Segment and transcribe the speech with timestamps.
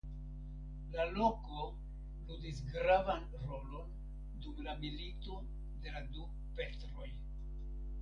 [0.95, 1.59] La loko
[2.31, 3.95] ludis gravan rolon
[4.47, 5.41] dum la Milito
[5.87, 7.11] de la du Petroj.